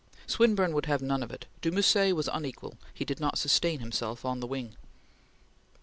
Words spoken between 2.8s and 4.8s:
he did not sustain himself on the wing.